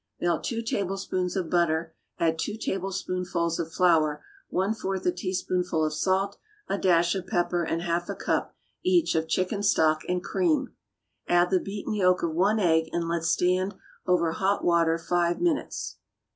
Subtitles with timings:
[0.13, 5.85] = Melt two tablespoonfuls of butter, add two tablespoonfuls of flour, one fourth a teaspoonful
[5.85, 10.23] of salt, a dash of pepper and half a cup, each, of chicken stock and
[10.23, 10.73] cream;
[11.27, 13.75] add the beaten yolk of one egg and let stand
[14.07, 15.97] over hot water five minutes.